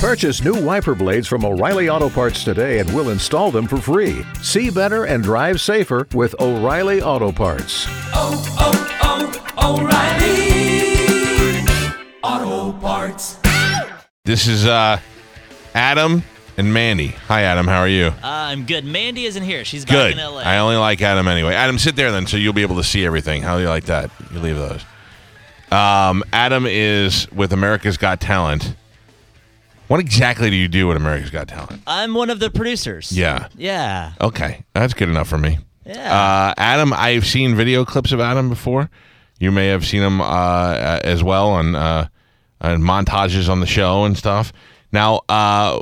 [0.00, 4.24] Purchase new wiper blades from O'Reilly Auto Parts today and we'll install them for free.
[4.40, 7.84] See better and drive safer with O'Reilly Auto Parts.
[8.14, 11.66] oh, oh, oh, O'Reilly
[12.22, 13.38] Auto Parts.
[14.24, 14.98] This is uh,
[15.74, 16.22] Adam
[16.56, 17.08] and Mandy.
[17.28, 17.66] Hi, Adam.
[17.66, 18.06] How are you?
[18.06, 18.86] Uh, I'm good.
[18.86, 19.66] Mandy isn't here.
[19.66, 20.12] She's back Good.
[20.12, 20.38] in LA.
[20.40, 21.54] I only like Adam anyway.
[21.54, 23.42] Adam, sit there then, so you'll be able to see everything.
[23.42, 24.10] How do you like that?
[24.32, 24.82] You leave those.
[25.70, 28.74] Um, Adam is with America's Got Talent.
[29.90, 31.82] What exactly do you do with America's Got Talent?
[31.84, 33.10] I'm one of the producers.
[33.10, 33.48] Yeah.
[33.56, 34.12] Yeah.
[34.20, 35.58] Okay, that's good enough for me.
[35.84, 36.14] Yeah.
[36.14, 38.88] Uh, Adam, I've seen video clips of Adam before.
[39.40, 42.06] You may have seen him uh, as well on, uh,
[42.60, 44.52] on montages on the show and stuff.
[44.92, 45.80] Now, uh,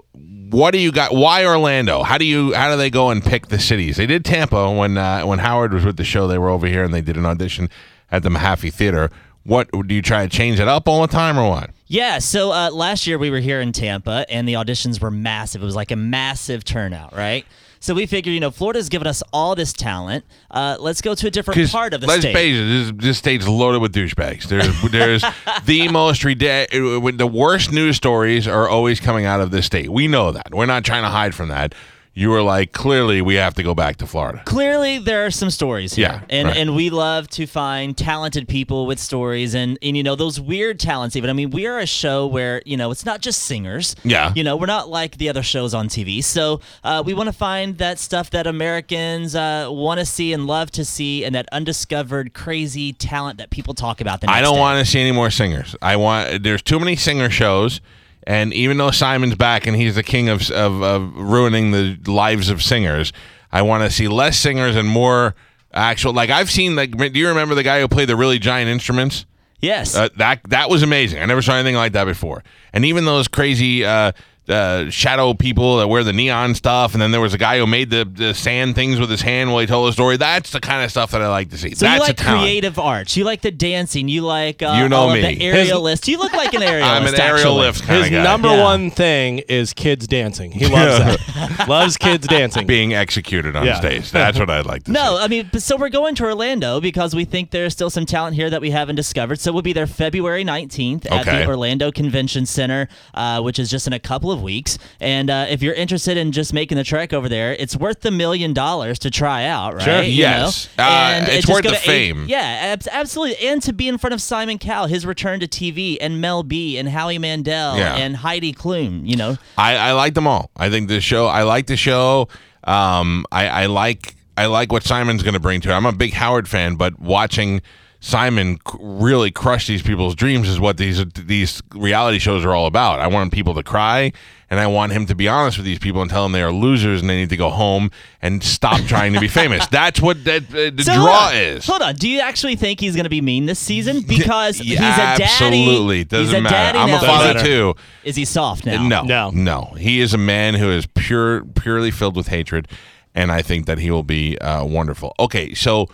[0.49, 1.15] what do you got?
[1.15, 2.02] Why Orlando?
[2.02, 3.99] How do you how do they go and pick the cities?
[3.99, 6.27] They did Tampa when uh, when Howard was with the show.
[6.27, 7.69] They were over here and they did an audition
[8.11, 9.11] at the Mahaffey Theater.
[9.45, 11.73] What do you try to change it up all the time or what?
[11.88, 15.62] Yeah, so uh, last year we were here in Tampa and the auditions were massive.
[15.62, 17.46] It was like a massive turnout, right?
[17.80, 20.24] So we figured, you know, Florida's given us all this talent.
[20.51, 22.24] Uh, let's go to a different part of the state.
[22.24, 24.45] let's face it, this, this state's loaded with douchebags.
[24.45, 25.24] There's there's
[25.65, 27.16] the most ridiculous.
[27.16, 29.91] The worst news stories are always coming out of this state.
[29.91, 30.52] We know that.
[30.52, 31.74] We're not trying to hide from that.
[32.19, 34.43] You were like, clearly, we have to go back to Florida.
[34.45, 36.57] Clearly, there are some stories here, Yeah, and right.
[36.57, 40.80] and we love to find talented people with stories, and and you know those weird
[40.80, 41.15] talents.
[41.15, 43.95] Even I mean, we are a show where you know it's not just singers.
[44.02, 44.33] Yeah.
[44.35, 46.25] you know we're not like the other shows on TV.
[46.25, 50.45] So uh, we want to find that stuff that Americans uh, want to see and
[50.49, 54.23] love to see, and that undiscovered crazy talent that people talk about.
[54.23, 55.77] The I don't want to see any more singers.
[55.80, 56.43] I want.
[56.43, 57.80] There's too many singer shows,
[58.29, 62.51] and even though Simon's back and he's the king of of, of ruining the lives
[62.51, 63.10] of singers,
[63.51, 65.34] I want to see less singers and more
[65.72, 66.12] actual.
[66.12, 66.76] Like I've seen.
[66.76, 69.25] Like, do you remember the guy who played the really giant instruments?
[69.60, 69.97] Yes.
[69.97, 71.22] Uh, that that was amazing.
[71.22, 72.44] I never saw anything like that before.
[72.75, 74.12] And even those crazy uh,
[74.49, 77.66] uh, shadow people that wear the neon stuff, and then there was a guy who
[77.66, 80.16] made the, the sand things with his hand while he told a story.
[80.16, 81.75] That's the kind of stuff that I like to see.
[81.75, 83.16] so That's you like a creative arts.
[83.16, 84.09] You like the dancing.
[84.09, 85.20] You like uh, You know all me.
[85.20, 86.09] of the aerialist.
[86.09, 86.82] You look like an aerialist.
[86.82, 87.60] I'm an aerial actually.
[87.60, 88.22] lift kind His guy.
[88.22, 88.62] number Yeah.
[88.62, 90.50] one thing is kids dancing.
[90.53, 91.19] He loves that.
[91.69, 92.66] loves kids dancing.
[92.66, 93.78] being executed on Yeah.
[93.78, 94.10] stage.
[94.10, 94.92] That's what I'd like to see.
[94.92, 95.22] No, see.
[95.25, 98.50] I mean, so we're going to Orlando because we think there's still some talent here
[98.50, 99.41] that we haven't discovered.
[99.41, 101.38] So we'll be there February 19th at Okay.
[101.44, 104.78] the Orlando Convention Center, uh, which is just in a couple of weeks.
[105.00, 108.10] And uh, if you're interested in just making the trek over there, it's worth the
[108.10, 109.82] million dollars to try out, right?
[109.82, 110.03] Sure.
[110.03, 110.69] You Yes.
[110.78, 110.84] know?
[110.84, 112.26] Uh, And it's just worth the fame.
[112.28, 113.37] yeah, abs- absolutely.
[113.48, 116.78] And to be in front of Simon Cowell, his return to TV, and Mel B,
[116.78, 117.94] and Howie Mandel, Yeah.
[117.97, 119.37] and Heidi Klum, you know?
[119.56, 120.50] I, I like them all.
[120.56, 121.27] I think the show.
[121.27, 122.28] I like the show.
[122.65, 125.72] Um, I, I like I like what Simon's going to bring to it.
[125.72, 127.60] I'm a big Howard fan, but watching
[128.00, 133.00] Simon really crushed these people's dreams is what these these reality shows are all about.
[133.00, 134.12] I want people to cry,
[134.48, 136.53] and I want him to be honest with these people and tell them they are
[136.53, 137.91] losers and they need to go home
[138.22, 139.66] and stop trying to be famous.
[139.70, 141.66] That's what that, uh, the So draw hold is.
[141.66, 141.97] Hold on.
[141.97, 144.03] Do you actually think he's going to be mean this season?
[144.03, 145.25] Because Yeah, he's a daddy.
[145.25, 146.54] Absolutely, doesn't a matter.
[146.54, 146.98] daddy I'm now.
[146.98, 147.75] a father too.
[148.04, 148.86] Is he soft now?
[148.86, 149.30] No, No.
[149.30, 149.75] no.
[149.76, 152.69] He is a man who is pure, purely filled with hatred,
[153.12, 155.16] and I think that he will be uh, wonderful.
[155.19, 155.88] Okay, so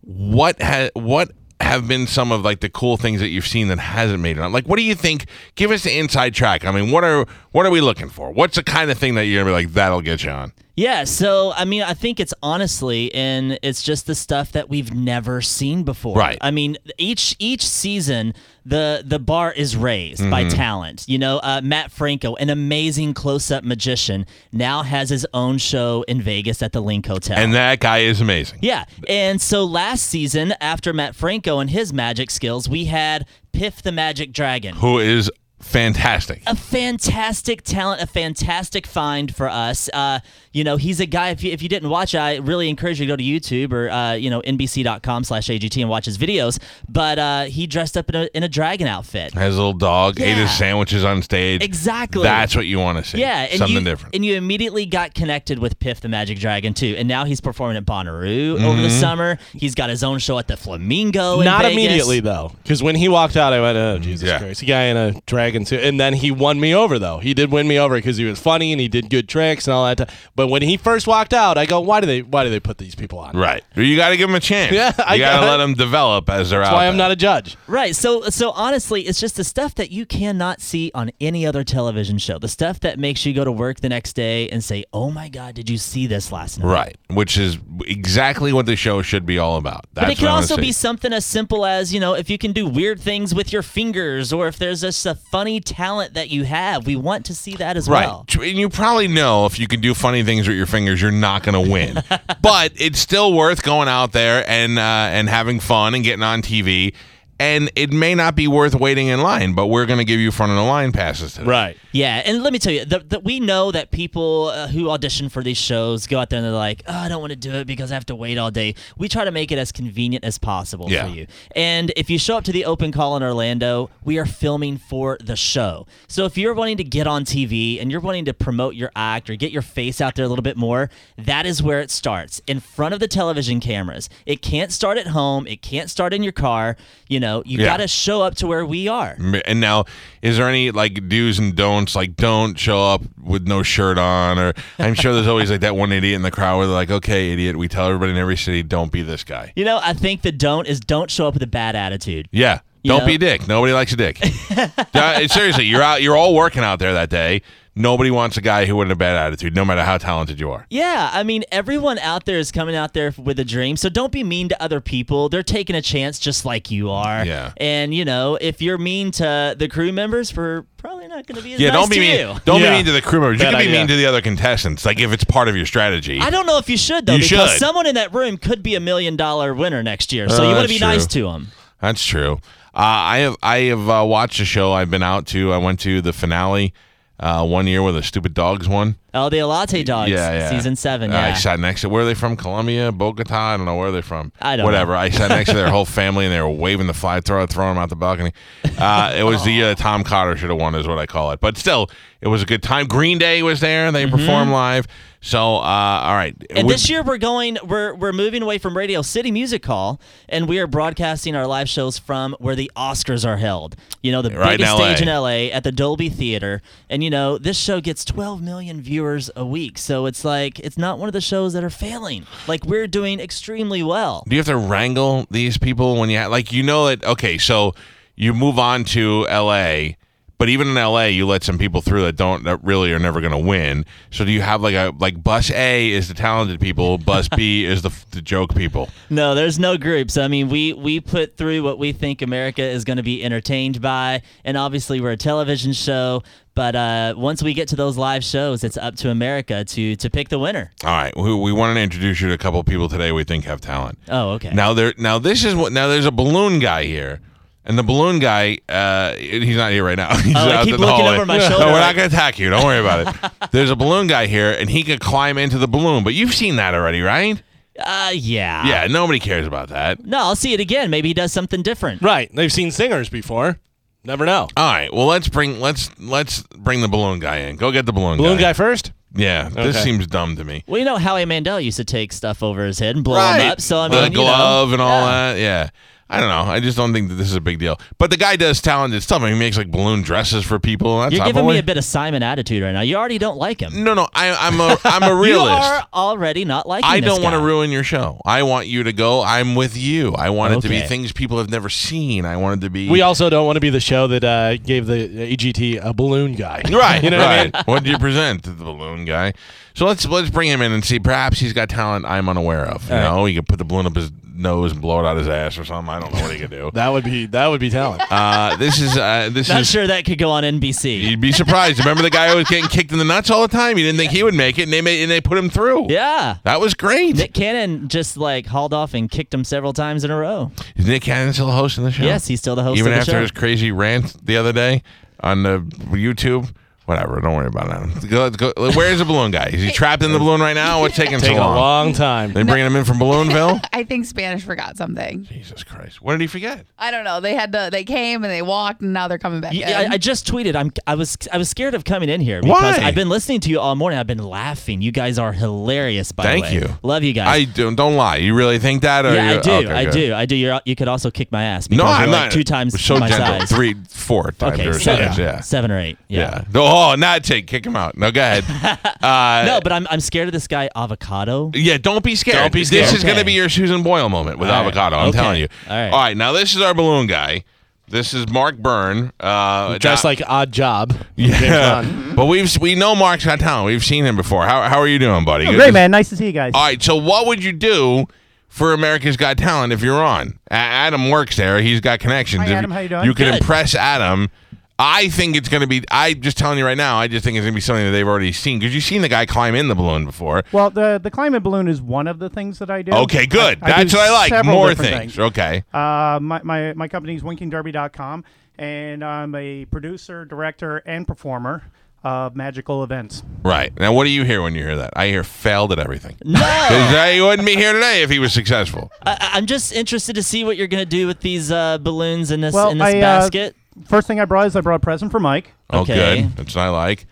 [0.00, 1.30] what has what
[1.64, 4.40] have been some of like the cool things that you've seen that hasn't made it
[4.40, 4.52] on?
[4.52, 5.26] Like, what do you think?
[5.54, 6.64] Give us the inside track.
[6.64, 8.30] I mean, what are what are we looking for?
[8.30, 10.52] What's the kind of thing that you're gonna be like that'll get you on?
[10.76, 11.04] Yeah.
[11.04, 15.40] So I mean, I think it's honestly, and it's just the stuff that we've never
[15.40, 16.16] seen before.
[16.16, 16.38] Right.
[16.40, 18.34] I mean, each each season
[18.66, 20.30] the the bar is raised Mm-hmm.
[20.30, 21.04] by talent.
[21.06, 26.04] You know, uh, Mat Franco, an amazing close up magician, now has his own show
[26.08, 27.38] in Vegas at the LINQ Hotel.
[27.38, 28.60] And that guy is amazing.
[28.62, 28.84] Yeah.
[29.08, 33.92] And so last season, after Mat Franco and his magic skills, we had Piff the
[33.92, 34.76] Magic Dragon.
[34.76, 35.30] Who is
[35.60, 36.42] fantastic.
[36.46, 39.88] a fantastic talent, a fantastic find for us.
[39.92, 40.20] Uh,
[40.54, 41.28] you know, he's a guy.
[41.30, 43.90] If you, if you didn't watch, I really encourage you to go to YouTube or
[43.90, 46.58] uh, you know NBC.com/AGT and watch his videos.
[46.88, 49.34] But uh, he dressed up in a in a dragon outfit.
[49.34, 51.62] Has a little dog, ate his sandwiches on stage.
[51.62, 52.22] Exactly.
[52.22, 53.18] That's what you want to see.
[53.18, 54.14] Yeah, and something you, different.
[54.14, 57.76] and you immediately got connected with Piff the Magic Dragon too, and now he's performing
[57.76, 58.82] at Bonnaroo over Mm-hmm.
[58.82, 59.38] the summer.
[59.52, 61.38] He's got his own show at the Flamingo.
[61.40, 61.72] in Not Vegas.
[61.72, 64.38] immediately though, because when he walked out, I went, "Oh Jesus Yeah.
[64.38, 67.18] Christ!" a guy in a dragon suit, and then he won me over though.
[67.18, 69.74] He did win me over because he was funny and he did good tricks and
[69.74, 69.98] all that.
[70.08, 72.22] t- But when he first walked out, I go, "Why do they?
[72.22, 73.62] Why do they put these people on?" right.
[73.76, 74.72] You got to give them a chance.
[74.72, 75.50] Yeah, I you got to got it.
[75.50, 76.74] let them develop as they're That's out.
[76.74, 77.04] why I'm there.
[77.08, 77.56] not a judge.
[77.66, 77.94] Right.
[77.94, 82.18] So so honestly, it's just the stuff that you cannot see on any other television
[82.18, 82.38] show.
[82.38, 85.28] The stuff that makes you go to work the next day and say, "Oh my
[85.28, 89.26] God, did you see this last night?" Right, which is exactly what the show should
[89.26, 89.86] be all about.
[89.94, 92.14] That's But it can what I wanna also be something as simple as you know
[92.14, 95.60] if you can do weird things with your fingers, or if there's just a funny
[95.60, 96.86] talent that you have.
[96.86, 98.06] We want to see that as Right.
[98.06, 98.24] well.
[98.26, 101.10] Tr- And you probably know if you can do funny things with your fingers, you're
[101.10, 102.02] not going to win.
[102.42, 106.42] but it's still worth going out there and uh, and having fun and getting on
[106.42, 106.94] TV.
[107.44, 110.30] And it may not be worth waiting in line, but we're going to give you
[110.30, 111.46] front of the line passes today.
[111.46, 111.76] Right.
[111.92, 115.28] Yeah, and let me tell you, the, the, we know that people uh, who audition
[115.28, 117.52] for these shows go out there and they're like, oh, I don't want to do
[117.52, 118.74] it because I have to wait all day.
[118.96, 121.04] We try to make it as convenient as possible Yeah.
[121.06, 121.26] for you.
[121.54, 125.18] And if you show up to the open call in Orlando, we are filming for
[125.22, 125.86] the show.
[126.08, 129.28] So if you're wanting to get on TV and you're wanting to promote your act
[129.28, 130.88] or get your face out there a little bit more,
[131.18, 134.08] that is where it starts in front of the television cameras.
[134.24, 136.76] It can't start at home, it can't start in your car.
[137.08, 137.66] You know, you Yeah.
[137.66, 139.16] got to show up to where we are.
[139.46, 139.84] And now,
[140.22, 141.94] is there any like do's and don'ts?
[141.96, 145.76] Like, don't show up with no shirt on, or I'm sure there's always like that
[145.76, 148.36] one idiot in the crowd where they're like, "Okay, idiot, we tell everybody in every
[148.36, 151.34] city, don't be this guy." You know, I think the don't is don't show up
[151.34, 152.28] with a bad attitude.
[152.32, 153.06] Yeah, You don't know?
[153.06, 153.48] be a dick.
[153.48, 154.18] Nobody likes a dick.
[155.30, 156.02] Seriously, you're out.
[156.02, 157.42] You're all working out there that day.
[157.76, 160.64] Nobody wants a guy who with a bad attitude, no matter how talented you are.
[160.70, 164.12] Yeah, I mean, everyone out there is coming out there with a dream, so don't
[164.12, 165.28] be mean to other people.
[165.28, 167.24] They're taking a chance just like you are.
[167.26, 167.52] Yeah.
[167.56, 171.42] And, you know, if you're mean to the crew members, we're probably not going to
[171.42, 172.18] be as Yeah, nice don't be to mean.
[172.20, 172.40] you.
[172.44, 172.70] Don't Yeah.
[172.70, 173.40] be mean to the crew members.
[173.40, 173.78] You Bad can be idea.
[173.80, 176.20] mean to the other contestants, like if it's part of your strategy.
[176.20, 177.58] I don't know if you should, though, You because should.
[177.58, 180.54] someone in that room could be a million dollar winner next year, so Uh, you
[180.54, 181.48] want to that's be nice to them.
[181.80, 182.34] That's true.
[182.72, 184.72] Uh, I have I have uh, watched a show.
[184.72, 185.52] I've been out to.
[185.52, 186.72] I went to the finale
[187.20, 188.96] uh, one year where the stupid dogs won.
[189.14, 190.50] Oh, the Olate Dogs, yeah, yeah.
[190.50, 191.12] season seven.
[191.12, 191.34] Uh, I Yeah.
[191.34, 191.88] sat next to.
[191.88, 192.36] Where are they from?
[192.36, 193.34] Colombia, Bogota.
[193.54, 194.32] I don't know where they're from.
[194.42, 194.92] I don't Whatever.
[194.92, 194.98] know.
[194.98, 197.74] I sat next to their whole family, and they were waving the flag, throw, throwing
[197.74, 198.32] them out the balcony.
[198.78, 201.40] Uh, it was the uh, Tom Cotter should have won, is what I call it.
[201.40, 201.88] But still,
[202.20, 202.86] it was a good time.
[202.86, 203.86] Green Day was there.
[203.86, 204.86] And they performed live.
[205.20, 206.38] So, uh, all right.
[206.38, 206.56] Mm-hmm.
[206.58, 209.98] And We- this year we're going we're we're moving away from Radio City Music Hall
[210.28, 213.74] and we are broadcasting our live shows from where the Oscars are held.
[214.02, 214.92] You know, the Right biggest LA.
[214.94, 216.60] stage in LA at the Dolby Theater.
[216.90, 219.03] And you know, this show gets 12 million viewers
[219.36, 219.78] a week.
[219.78, 222.26] So it's like it's not one of the shows that are failing.
[222.46, 224.24] Like we're doing extremely well.
[224.28, 227.04] Do you have to wrangle these people when you ha- like you know it?
[227.04, 227.74] okay, so
[228.16, 229.94] you move on to LA,
[230.38, 233.20] but even in LA you let some people through that don't that really are never
[233.20, 233.84] going to win.
[234.10, 237.64] So do you have like a like bus A is the talented people, bus B
[237.64, 238.88] is the the joke people.
[239.10, 240.16] No, there's no groups.
[240.16, 243.80] I mean, we we put through what we think America is going to be entertained
[243.80, 246.22] by, and obviously we're a television show.
[246.54, 250.10] But uh, once we get to those live shows, it's up to America to to
[250.10, 250.70] pick the winner.
[250.84, 253.24] All right, we, we wanted to introduce you to a couple of people today we
[253.24, 253.98] think have talent.
[254.08, 254.50] Oh, okay.
[254.52, 257.20] Now there now this is what now there's a balloon guy here.
[257.66, 260.14] And the balloon guy, uh, he's not here right now.
[260.22, 261.16] He's Oh, I out keep in the looking hallway.
[261.16, 262.50] over my No, we're not going to attack you.
[262.50, 263.32] Don't worry about it.
[263.52, 266.04] There's a balloon guy here, and he could climb into the balloon.
[266.04, 267.42] But you've seen that already, right?
[267.82, 268.66] Uh, yeah.
[268.66, 270.04] Yeah, nobody cares about that.
[270.04, 270.90] No, I'll see it again.
[270.90, 272.02] Maybe he does something different.
[272.02, 272.30] Right.
[272.34, 273.58] They've seen singers before.
[274.06, 274.48] Never know.
[274.58, 277.56] All right, well let's bring let's let's bring the balloon guy in.
[277.56, 278.42] Go get the balloon, Balloon guy.
[278.42, 278.92] guy first?
[279.14, 280.62] Yeah, this seems dumb to me.
[280.66, 283.50] Well, you know, Howie Mandel used to take stuff over his head and blow him
[283.52, 283.62] up.
[283.62, 285.06] So I mean, the you know, glove and all yeah.
[285.32, 285.38] that.
[285.40, 285.70] Yeah.
[286.08, 286.52] I don't know.
[286.52, 287.80] I just don't think that this is a big deal.
[287.98, 289.22] But the guy does talented stuff.
[289.22, 291.00] I mean, he makes like balloon dresses for people.
[291.00, 292.82] That's You're giving me a bit of Simon attitude right now.
[292.82, 293.82] You already don't like him.
[293.84, 294.06] No, no.
[294.14, 295.50] I, I'm a I'm a realist.
[295.50, 298.20] You are already not liking I don't want to ruin your show.
[298.24, 299.22] I want you to go.
[299.22, 300.12] I'm with you.
[300.14, 302.24] I want it to be things people have never seen.
[302.26, 304.56] I want it to be We also don't want to be the show that uh,
[304.58, 306.62] gave the AGT a balloon guy.
[306.70, 307.52] Right, You know what I mean?
[307.64, 308.44] what did you present?
[308.44, 309.32] to The balloon guy.
[309.74, 310.98] So let's let's bring him in and see.
[311.00, 312.88] Perhaps he's got talent I'm unaware of.
[312.88, 313.08] You All right.
[313.16, 315.58] know, he could put the balloon up his nose and blow it out his ass
[315.58, 315.92] or something.
[315.94, 316.70] I don't know what he could do.
[316.74, 318.02] That would be that would be talent.
[318.10, 319.70] Uh, this is uh, this Not is.
[319.70, 321.00] sure that could go on NBC.
[321.02, 321.78] You'd be surprised.
[321.80, 323.76] Remember the guy who was getting kicked in the nuts all the time?
[323.78, 325.86] You didn't think he would make it, and they made and they put him through.
[325.90, 326.36] Yeah.
[326.44, 327.16] that was great.
[327.16, 330.52] Nick Cannon just like hauled off and kicked him several times in a row.
[330.76, 332.04] Is Nick Cannon still hosting the show?
[332.04, 333.20] Yes, he's still the host Even of the after show.
[333.22, 334.82] his crazy rant the other day
[335.20, 335.58] on the
[335.90, 336.52] YouTube.
[336.86, 337.20] Whatever.
[337.20, 338.10] Don't worry about it.
[338.10, 339.46] Go, go, where's the balloon guy?
[339.46, 340.80] Is he trapped in the balloon right now?
[340.80, 341.56] What's taking so Take a long?
[341.56, 342.32] long time.
[342.34, 343.58] They bringing him in from Balloonville?
[343.72, 345.24] I think Spanish forgot something.
[345.24, 346.02] Jesus Christ!
[346.02, 346.66] What did he forget?
[346.78, 347.20] I don't know.
[347.20, 347.70] They had to.
[347.72, 349.54] They came and they walked, and now they're coming back.
[349.54, 349.92] Yeah, in.
[349.92, 350.54] I, I just tweeted.
[350.56, 350.70] I'm.
[350.86, 351.16] I was.
[351.32, 352.84] I was scared of coming in here because Why?
[352.86, 353.98] I've been listening to you all morning.
[353.98, 354.82] I've been laughing.
[354.82, 356.12] You guys are hilarious.
[356.12, 356.78] By Thank the way, Thank you.
[356.82, 357.28] Love you guys.
[357.28, 358.16] I don't don't lie.
[358.16, 359.06] You really think that?
[359.06, 359.50] Or yeah, you- I do.
[359.52, 359.92] okay, I good.
[359.92, 360.14] do.
[360.14, 360.36] I do.
[360.36, 362.32] You're, you could also kick my ass because No, you're I'm like not.
[362.32, 363.40] two times so my gentle.
[363.40, 363.50] size.
[363.50, 365.18] Three, four times Okay, your seven, size.
[365.18, 365.40] Yeah.
[365.40, 365.96] seven or eight.
[366.08, 366.44] Yeah.
[366.74, 367.46] Oh, not take.
[367.46, 367.96] Kick him out.
[367.96, 368.44] No, go ahead.
[369.04, 369.86] Uh, No, but I'm.
[369.90, 371.50] I'm scared of this guy avocado.
[371.54, 372.36] Yeah, don't be scared.
[372.38, 372.94] Don't be This scared.
[372.94, 374.66] is going to be your Susan Boyle moment with All right.
[374.66, 374.96] avocado.
[374.96, 375.18] I'm Okay.
[375.18, 375.48] telling you.
[375.68, 375.88] All right.
[375.90, 376.16] All right.
[376.16, 377.44] Now this is our balloon guy.
[377.86, 379.12] This is Mark Byrne.
[379.20, 380.96] Uh, Dressed now- like Oddjob.
[381.16, 381.84] yeah.
[382.16, 383.66] but we've we know Mark's got talent.
[383.66, 384.44] We've seen him before.
[384.46, 385.44] How how are you doing, buddy?
[385.44, 385.90] Good Great, man.
[385.90, 386.52] Nice to see you guys.
[386.54, 386.82] All right.
[386.82, 388.06] So what would you do?
[388.48, 391.60] For America's Got Talent, if you're on, A- Adam works there.
[391.60, 392.44] He's got connections.
[392.44, 392.70] Hi, If Adam.
[392.70, 393.04] How you doing?
[393.04, 393.40] You can Good.
[393.40, 394.30] impress Adam.
[394.78, 395.82] I think it's going to be.
[395.90, 396.96] I'm just telling you right now.
[396.96, 399.02] I just think it's going to be something that they've already seen because you've seen
[399.02, 400.42] the guy climb in the balloon before.
[400.50, 402.92] Well, the the climate balloon is one of the things that I do.
[402.92, 403.58] Okay, good.
[403.62, 404.44] I- I That's do what I like.
[404.44, 405.18] More different things.
[405.18, 405.62] Okay.
[405.72, 408.24] Uh, my, my, my company is winkingderby.com,
[408.58, 411.62] and I'm a producer, director, and performer
[412.02, 413.22] of magical events.
[413.42, 413.72] Right.
[413.78, 414.92] Now, what do you hear when you hear that?
[414.94, 416.16] I hear failed at everything.
[416.24, 416.38] No.
[416.68, 418.90] 'Cause, uh, he wouldn't be here today if he was successful.
[419.06, 422.40] I, I'm just interested to see what you're gonna do with these uh, balloons in
[422.42, 423.56] this Well, in this I, uh, basket.
[423.86, 425.52] First thing I brought is I brought a present for Mike.
[425.70, 426.22] Oh, Okay.
[426.22, 426.36] good.
[426.36, 427.06] That's what I like.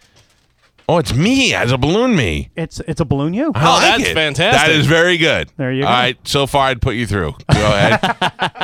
[0.88, 2.50] Oh, it's me as a balloon me.
[2.56, 3.52] It's it's a balloon you.
[3.54, 4.14] I oh, like that's it.
[4.14, 4.60] fantastic.
[4.66, 5.50] That is very good.
[5.56, 5.94] There you All go.
[5.94, 6.18] right.
[6.28, 7.32] So far, I'd put you through.
[7.52, 8.00] Go ahead.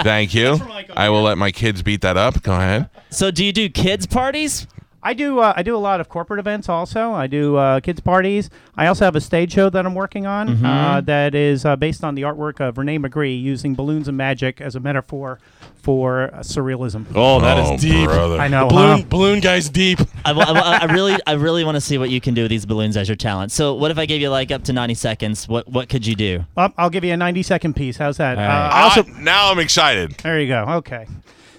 [0.02, 0.58] Thank you.
[0.94, 2.42] I will let my kids beat that up.
[2.42, 2.90] Go ahead.
[3.10, 4.66] So do you do kids parties?
[5.08, 7.12] I do uh, I do a lot of corporate events also.
[7.12, 8.50] I do uh, kids parties.
[8.76, 10.66] I also have a stage show that I'm working on Mm-hmm.
[10.66, 14.60] uh, that is uh, based on the artwork of René Magritte using balloons and magic
[14.60, 15.40] as a metaphor
[15.82, 17.06] for uh, surrealism.
[17.14, 18.04] Oh, that is Oh, deep.
[18.04, 18.38] brother.
[18.38, 18.68] I know.
[18.68, 19.04] Balloon huh?
[19.08, 19.98] balloon guy's deep.
[20.26, 22.66] I, I I really, I really want to see what you can do with these
[22.66, 23.50] balloons as your talent.
[23.50, 25.48] So, what if I gave you like up to 90 seconds?
[25.48, 26.44] What, what could you do?
[26.54, 27.96] Well, I'll give you a 90 second piece.
[27.96, 28.36] How's that?
[28.36, 28.70] Uh, right.
[28.72, 30.10] I also, Ah, now I'm excited.
[30.22, 30.64] there you go.
[30.84, 31.06] Okay.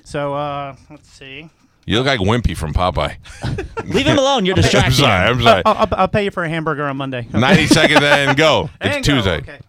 [0.04, 1.50] So uh, let's see.
[1.90, 3.16] You look like Wimpy from Popeye.
[3.92, 4.46] Leave him alone.
[4.46, 4.84] You're distracting.
[4.84, 5.04] I'm distracting.
[5.04, 5.32] sorry.
[5.32, 5.38] him.
[5.38, 5.62] I'm sorry.
[5.66, 7.26] I'll, I'll, I'll pay you for a hamburger on Monday.
[7.28, 7.40] Okay.
[7.40, 8.70] 90 seconds and go.
[8.80, 9.38] It's And go, Tuesday.
[9.38, 9.60] Okay.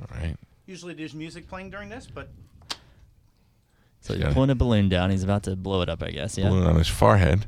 [0.00, 0.36] All right.
[0.64, 2.28] Usually there's music playing during this, but
[4.00, 4.26] So Yeah.
[4.26, 5.10] you're pulling a balloon down.
[5.10, 6.38] He's about to blow it up, I guess.
[6.38, 6.50] Yeah.
[6.50, 7.44] Balloon on his forehead.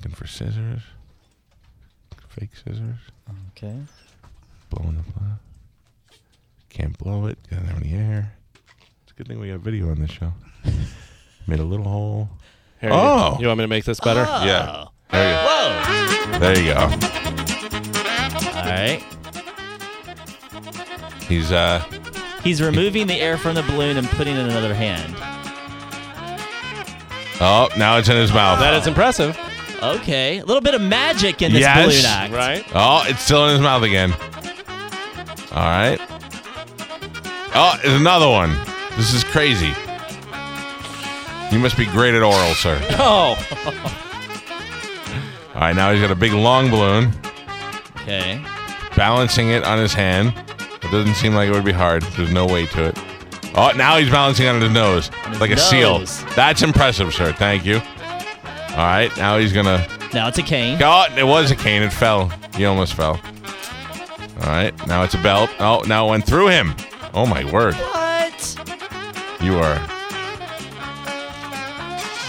[0.00, 0.82] Looking for scissors.
[2.28, 2.98] Fake scissors.
[3.56, 3.78] Okay.
[4.68, 5.28] Blowing the uh, blow.
[6.68, 7.38] Can't blow it.
[7.48, 8.34] Doesn't have any air.
[9.04, 10.34] It's a good thing we got video on this show.
[11.46, 12.28] Made a little hole.
[12.80, 13.34] Here, Oh.
[13.36, 14.22] you, you want me to make this better?
[14.44, 14.86] Yeah.
[15.10, 16.32] There you Whoa.
[16.32, 16.38] go.
[16.38, 16.80] There you go.
[18.58, 19.02] All right.
[21.28, 21.82] He's uh
[22.42, 25.14] He's removing the air from the balloon and putting it in another hand.
[27.40, 28.58] oh now it's in his mouth.
[28.60, 29.36] That is impressive,
[29.82, 30.38] Okay.
[30.38, 31.84] A little bit of magic in this Yes.
[31.86, 32.32] balloon act.
[32.32, 32.64] right?
[32.74, 34.12] Oh, it's still in his mouth again.
[35.52, 35.98] All right.
[37.54, 38.56] Oh, there's another one.
[38.96, 39.72] This is crazy.
[41.52, 42.78] You must be great at oral, sir.
[42.98, 43.36] Oh,
[45.54, 47.12] All right, now he's got a big long balloon,
[48.02, 48.40] Okay.
[48.94, 50.34] balancing it on his hand.
[50.82, 52.02] It doesn't seem like it would be hard.
[52.02, 52.98] There's no weight to it.
[53.54, 56.00] Oh, now he's balancing on his nose his like a seal.
[56.00, 56.22] nose.
[56.34, 57.32] That's impressive, sir.
[57.32, 57.76] Thank you.
[58.70, 59.86] All right, now he's gonna.
[60.12, 60.78] Now it's a cane.
[60.82, 61.82] Oh, it was a cane.
[61.82, 62.28] It fell.
[62.54, 63.18] He almost fell.
[64.42, 65.48] All right, now it's a belt.
[65.58, 66.74] Oh, now it went through him.
[67.14, 67.74] Oh my word!
[67.74, 69.38] What?
[69.40, 69.80] You are.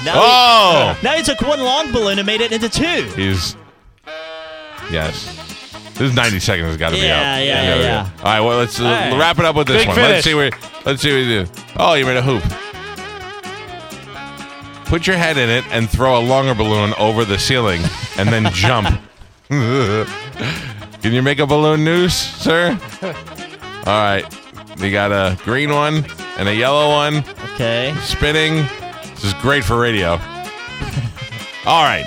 [0.07, 3.03] Now, Oh, he, now he took one long balloon and made it into two.
[3.15, 3.55] he's.
[4.91, 5.33] Yes.
[5.95, 7.43] This 90 seconds has got to be Yeah, out.
[7.43, 8.09] yeah, yeah, we yeah.
[8.19, 9.19] All right, well, let's uh, All right.
[9.19, 9.95] wrap it up with this Big one.
[9.95, 10.11] finish.
[10.13, 10.51] Let's see where.
[10.85, 11.51] Let's see what you do.
[11.77, 12.43] Oh, you made a hoop.
[14.85, 17.81] Put your head in it and throw a longer balloon over the ceiling,
[18.17, 18.87] and then jump.
[19.49, 22.79] Can you make a balloon noose, sir?
[23.01, 23.13] All
[23.85, 24.23] right.
[24.79, 26.05] We got a green one
[26.37, 27.23] and a yellow one
[27.55, 27.93] Okay.
[28.01, 28.65] spinning.
[29.17, 30.11] This is great for radio.
[31.65, 32.05] All right.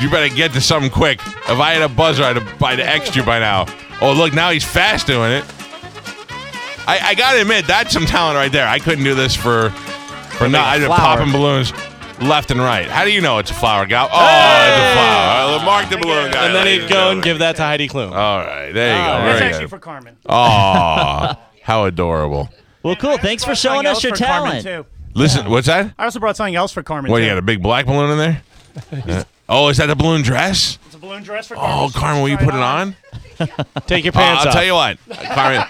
[0.00, 1.20] You better get to something quick.
[1.24, 3.66] If I had a buzzer, I'd have, I'd have X'd you by now.
[4.00, 5.44] Oh, look, now he's fast doing it.
[6.86, 8.66] I, I gotta admit, that's some talent right there.
[8.66, 10.66] I couldn't do this for for not.
[10.66, 11.72] I'd have popping balloons
[12.20, 12.88] left and right.
[12.88, 14.08] How do you know it's a flower, gal?
[14.10, 15.52] Oh, it's a flower.
[15.52, 16.46] All right, Mark the balloon guy.
[16.46, 18.12] and then he'd go and give that to Heidi Klum.
[18.12, 19.24] All right, there you ah, go.
[19.24, 19.70] that's Very actually good.
[19.70, 20.16] for Carmen.
[20.28, 22.48] Oh, how adorable.
[22.82, 23.18] Well, cool.
[23.18, 24.86] Thanks for showing us your for Carmen, talent.
[25.14, 25.92] Listen, what's that?
[25.98, 27.10] I also brought something else for Carmen.
[27.10, 27.24] What, too.
[27.24, 28.42] you got a big black balloon in there?
[28.92, 30.78] Uh, oh, is that the balloon dress?
[30.86, 31.76] It's a balloon dress for Carmen.
[31.76, 32.94] Oh, Carmen, will you put it on?
[33.88, 34.54] Take your Uh, pants I'll off.
[34.54, 34.96] tell you what,
[35.34, 35.64] Carmen.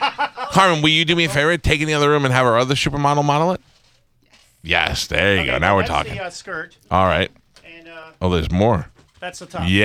[0.53, 1.57] Carmen, will you do me a favor?
[1.57, 3.63] Take in the other room and have our other supermodel model it.
[4.63, 5.57] Yes, there you go.
[5.57, 6.15] Now we're that's talking.
[6.17, 7.31] The uh, skirt, All right.
[7.65, 8.91] and uh, Oh, there's more.
[9.19, 9.63] that's the top.
[9.63, 9.81] Oh, Yeah,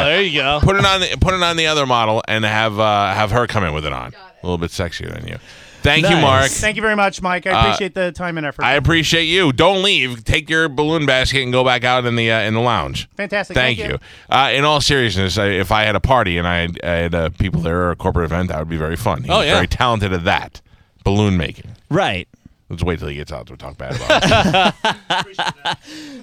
[0.00, 0.04] yeah.
[0.04, 0.58] there you go.
[0.60, 3.46] Put it on the put it on the other model and have uh, have her
[3.46, 4.14] come in with it on.
[4.42, 5.38] A little bit sexier than you.
[5.82, 6.46] Thank you, Mark.
[6.50, 7.46] Thank you very much, Mike.
[7.46, 8.64] I Uh, appreciate the time and effort.
[8.64, 9.52] I appreciate you.
[9.52, 10.24] Don't leave.
[10.24, 13.08] Take your balloon basket and go back out in the uh, in the lounge.
[13.16, 13.54] Fantastic.
[13.54, 13.94] Thank, Thank you.
[13.94, 14.34] you.
[14.34, 17.14] Uh, in all seriousness, I, if I had a party and I had, I had
[17.14, 19.22] uh, people there or a corporate event, that would be very fun.
[19.22, 19.54] He's Oh, yeah.
[19.54, 20.60] very talented at that.
[21.04, 21.72] Balloon making.
[21.90, 22.28] Right.
[22.72, 25.32] Let's wait till he gets out to talk bad about it.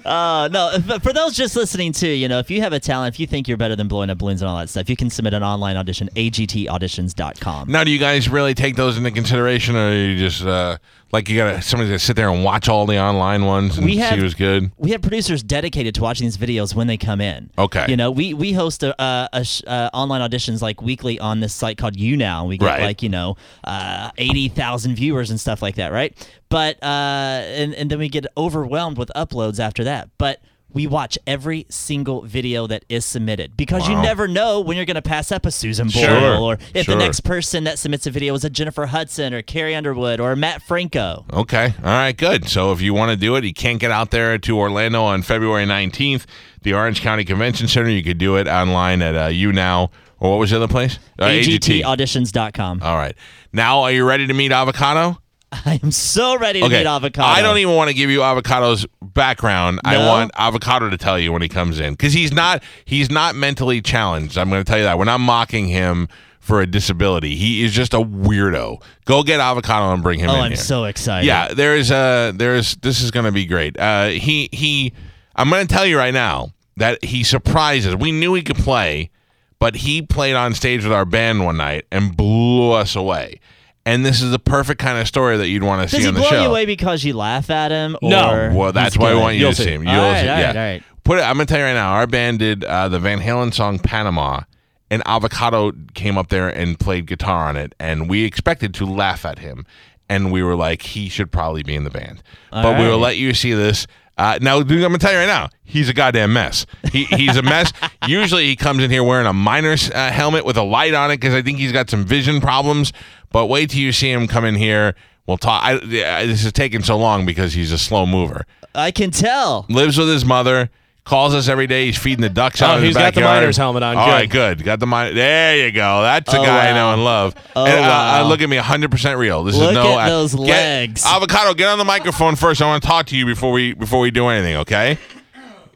[0.04, 3.20] Uh, no, for those just listening too, you know, if you have a talent, if
[3.20, 5.34] you think you're better than blowing up balloons and all that stuff, you can submit
[5.34, 7.70] an online audition, agtauditions.com.
[7.70, 10.78] now, do you guys really take those into consideration, or you just uh,
[11.12, 13.92] Like you gotta somebody's gotta sit there and watch all the online ones and We
[13.92, 14.72] see have- who's good.
[14.78, 17.50] we have producers dedicated to watching these videos when they come in.
[17.58, 17.84] Okay.
[17.88, 21.40] You know, we we host a, a, a sh- uh, online auditions like weekly on
[21.40, 22.48] this site called YouNow.
[22.48, 22.82] We get Right.
[22.82, 26.16] like you know uh, eighty thousand viewers and stuff like that, right?
[26.50, 30.10] But uh, and and then we get overwhelmed with uploads after that.
[30.18, 30.42] But
[30.72, 34.94] we watch every single video that is submitted because you never know when you're going
[34.94, 36.36] to pass up a Susan Boyle Sure.
[36.36, 36.94] or if Sure.
[36.94, 40.36] the next person that submits a video is a Jennifer Hudson or Carrie Underwood or
[40.36, 41.24] Mat Franco.
[41.32, 41.74] Okay.
[41.78, 42.16] All right.
[42.16, 42.48] Good.
[42.48, 45.22] So if you want to do it, you can't get out there to Orlando on
[45.22, 46.24] February 19th,
[46.62, 47.88] the Orange County Convention Center.
[47.90, 49.90] You could do it online at uh, YouNow,
[50.20, 51.00] or what was the other place?
[51.18, 52.80] Uh, AGTauditions.com.
[52.82, 53.16] All right.
[53.52, 55.18] Now, are you ready to meet Avocado?
[55.52, 57.26] I am so ready to eat Avocado.
[57.26, 59.80] I don't even want to give you Avocado's background.
[59.84, 63.34] I want Avocado to tell you when he comes in because he's not he's not
[63.34, 64.38] mentally challenged.
[64.38, 64.96] I'm going to tell you that.
[64.98, 67.34] We're not mocking him for a disability.
[67.36, 68.80] He is just a weirdo.
[69.04, 70.56] Go get Avocado and bring him Oh, I'm here.
[70.56, 71.26] so excited.
[71.26, 73.78] Yeah, there's a there's this is going to be great.
[73.78, 74.92] Uh he he
[75.34, 77.96] I'm going to tell you right now that he surprises.
[77.96, 79.10] We knew he could play,
[79.58, 83.40] but he played on stage with our band one night and blew us away.
[83.86, 86.08] And this is the perfect kind of story that you'd want to Does see he
[86.08, 86.42] on the blow show.
[86.42, 87.96] you away because you laugh at him?
[88.02, 88.30] No.
[88.30, 89.20] Or Well, that's he's why I good?
[89.20, 89.64] want you You'll to see.
[89.64, 89.86] see him.
[89.88, 90.28] All You'll right, see.
[90.28, 90.46] all yeah.
[90.48, 90.82] right, all right.
[91.02, 91.22] Put it.
[91.22, 91.92] I'm gonna tell you right now.
[91.94, 94.42] Our band did uh, the Van Halen song "Panama,"
[94.90, 99.24] and Avocado came up there and played guitar on it, and we expected to laugh
[99.24, 99.64] at him,
[100.10, 102.22] and we were like, he should probably be in the band.
[102.52, 103.86] but we will let you see this.
[104.18, 106.66] Uh, now, dude, I'm gonna tell you right now, he's a goddamn mess.
[106.92, 107.72] He, he's a mess.
[108.06, 111.16] Usually, he comes in here wearing a miner's uh, helmet with a light on it
[111.16, 112.92] because I think he's got some vision problems.
[113.32, 114.94] But wait till you see him come in here.
[115.26, 115.62] We'll talk.
[115.64, 119.66] I, yeah, this is taking so long because he's a slow mover I can tell.
[119.68, 120.70] lives with his mother,
[121.04, 121.86] calls us every day.
[121.86, 123.96] He's feeding the ducks out Oh, in he's the got the miner's helmet on.
[123.96, 124.10] All Good.
[124.12, 124.64] right, good.
[124.64, 125.12] Got the miner.
[125.14, 126.02] There you go.
[126.02, 127.34] That's a Oh, guy I know and love.
[127.54, 128.24] Oh, and, uh, wow.
[128.24, 129.44] uh, look at me, 100% real.
[129.44, 131.04] This Look is no at those get- legs.
[131.06, 132.60] Avocado, get on the microphone first.
[132.60, 134.56] I want to talk to you before we before we do anything.
[134.56, 134.98] Okay?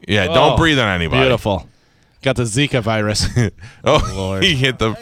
[0.07, 1.21] Yeah, don't Oh, breathe on anybody.
[1.21, 1.67] Beautiful.
[2.25, 3.27] Got the Zika virus.
[3.83, 4.95] Oh, he hit the.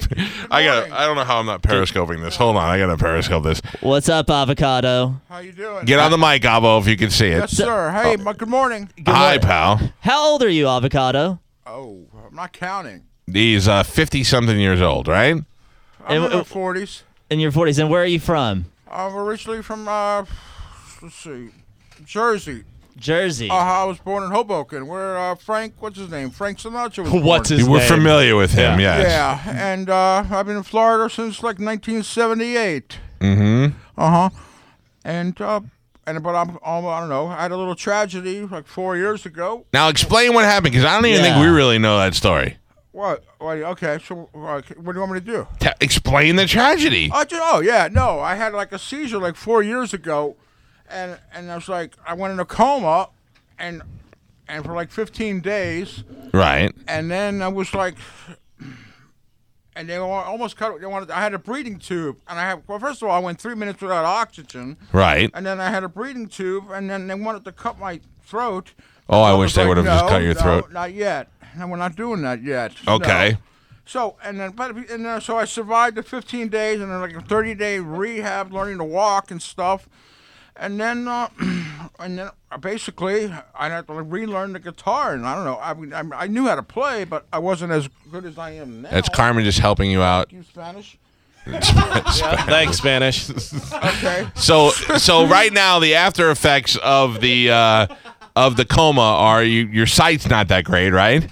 [0.51, 0.91] I got.
[0.91, 2.35] I don't know how I'm not periscoping this.
[2.35, 3.61] Hold on, I got to periscope this.
[3.79, 5.21] What's up, Avocado?
[5.29, 5.85] How you doing?
[5.85, 7.37] Get on the mic, Avo, if you can see it.
[7.37, 7.91] Yes, sir.
[7.91, 8.89] Hey, my, good morning.
[9.07, 9.79] Hi, pal.
[10.01, 11.39] How old are you, Avocado?
[11.65, 13.03] Oh, I'm not counting.
[13.31, 15.37] He's uh, 50 something years old, right?
[16.05, 17.03] I'm And- in my 40s.
[17.29, 17.79] In your 40s.
[17.79, 18.65] And where are you from?
[18.91, 20.25] I'm originally from, uh,
[21.01, 21.51] let's see,
[22.03, 22.65] Jersey.
[22.97, 23.49] Jersey.
[23.49, 26.29] Uh, I was born in Hoboken, where uh, Frank, what's his name?
[26.29, 27.59] Frank Sinatra was What's born.
[27.59, 27.87] his We're name?
[27.87, 28.97] familiar with him, Yeah.
[28.99, 29.45] yes.
[29.45, 32.99] Yeah, and uh, I've been in Florida since like 1978.
[33.19, 33.77] Mm-hmm.
[33.97, 34.29] Uh huh.
[35.05, 35.61] And uh,
[36.05, 37.27] and but I'm, I'm I don't know.
[37.27, 39.65] I had a little tragedy like four years ago.
[39.73, 42.57] Now explain what happened because I don't even think we really know that story.
[42.91, 43.23] What?
[43.39, 43.57] What?
[43.57, 43.97] Okay.
[44.05, 45.47] So uh, what do you want me to do?
[45.59, 47.07] Ta explain the tragedy.
[47.09, 48.19] Ju- oh yeah, no.
[48.19, 50.35] I had like a seizure like four years ago,
[50.93, 53.09] and and I was like, I went in a coma,
[53.59, 53.81] and
[54.47, 56.03] and for like 15 days,
[56.33, 56.71] Right.
[56.87, 57.95] and then I was like,
[59.75, 60.79] and they almost cut.
[60.79, 61.09] They wanted.
[61.09, 62.61] I had a breathing tube, and I have.
[62.67, 65.31] Well, first of all, I went three minutes without oxygen, Right.
[65.33, 68.73] and then I had a breathing tube, and then they wanted to cut my throat.
[69.09, 71.29] Oh, I was wish they like, would've just cut your no, throat." Not yet.
[71.55, 72.73] And we're not doing that yet.
[72.87, 72.95] No.
[72.95, 73.37] Okay.
[73.85, 77.13] So and then, but and uh, so I survived the 15 days and then like
[77.15, 79.87] a 30 day rehab, learning to walk and stuff,
[80.55, 81.27] and then uh,
[81.99, 85.59] and then uh, basically I had to relearn the guitar and I don't know.
[85.61, 88.51] I mean, I, I knew how to play, but I wasn't as good as I
[88.51, 88.89] am now.
[88.91, 90.29] That's Carmen just helping you out.
[90.29, 90.97] Thank You Spanish?
[91.45, 93.29] Thanks, Spanish.
[93.29, 94.27] Okay.
[94.35, 97.87] So so right now the after effects of the uh,
[98.35, 101.27] of the coma are you your sight's not that great, right?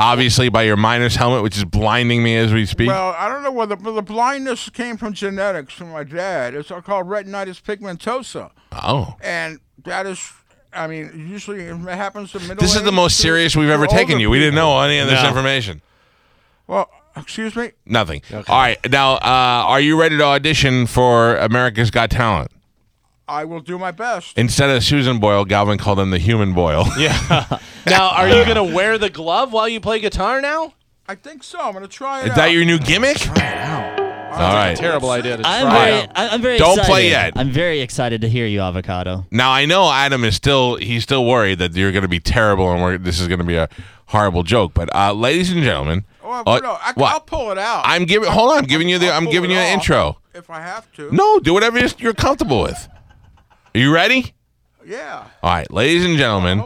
[0.00, 2.88] Obviously by your miner's helmet, which is blinding me as we speak.
[2.88, 6.54] Well, I don't know whether but the blindness came from genetics from my dad.
[6.54, 9.16] It's called retinitis pigmentosa, oh.
[9.22, 10.32] and that is.
[10.72, 12.56] I mean, usually it happens to middle.
[12.56, 14.30] This is the most serious we've ever taken older you.
[14.30, 15.28] We didn't know any of this No.
[15.28, 15.82] information.
[16.66, 17.72] Well, excuse me.
[17.84, 18.22] Nothing.
[18.32, 18.78] All right.
[18.88, 19.18] Now, uh,
[19.66, 22.52] are you ready to audition for America's Got Talent?
[23.30, 24.36] I will do my best.
[24.36, 26.86] Instead of Susan Boyle, Galvin called him the human Boyle.
[26.98, 27.58] yeah.
[27.86, 30.74] Now, are you gonna wear the glove while you play guitar now?
[31.08, 31.58] I think so.
[31.58, 32.24] I'm gonna try it.
[32.24, 32.36] Is out.
[32.36, 33.16] that your new gimmick?
[33.16, 34.00] Try it out.
[34.32, 34.76] All right.
[34.76, 36.08] Terrible idea to I'm try very.
[36.14, 36.90] I- I'm very Don't excited.
[36.90, 37.32] play yet.
[37.36, 39.24] I'm very excited to hear you, Avocado.
[39.30, 42.70] Now I know Adam is still he's still worried that you're going to be terrible
[42.70, 43.68] and we're, this is going to be a
[44.06, 44.72] horrible joke.
[44.74, 47.12] But uh, ladies and gentlemen, Well, uh, no, I, what?
[47.14, 47.82] I'll pull it out.
[47.86, 48.28] I'm giving.
[48.30, 49.08] Hold on, I'm giving you the.
[49.08, 50.18] I'll I'm giving you an intro.
[50.34, 51.10] if I have to.
[51.10, 52.88] No, do whatever you're- you're comfortable with.
[53.74, 54.34] Are you ready?
[54.84, 55.26] Yeah.
[55.42, 56.64] All right, ladies and gentlemen,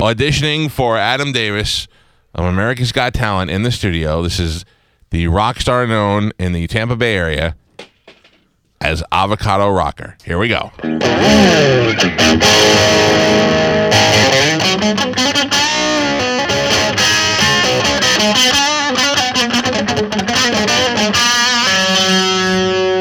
[0.00, 1.86] auditioning for Adam Davis
[2.34, 4.22] of America's Got Talent in the studio.
[4.22, 4.64] This is
[5.10, 7.56] the rock star known in the Tampa Bay area.
[8.80, 10.16] as Avocado Rocker.
[10.24, 10.70] Here we go.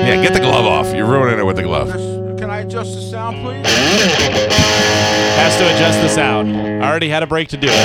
[0.06, 0.94] Yeah, get the glove off.
[0.94, 1.90] You're ruining it with the glove.
[3.32, 3.66] Sound, please?
[5.38, 6.56] Has to adjust the sound.
[6.56, 7.76] I already had a break to do it.